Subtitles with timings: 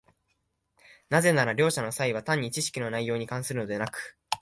[1.11, 4.17] なぜなら両者の差異は単に知識の内容に関するのでなく、